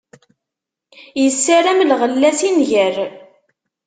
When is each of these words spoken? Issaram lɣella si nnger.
Issaram 1.25 1.79
lɣella 1.89 2.31
si 2.39 2.49
nnger. 2.51 2.95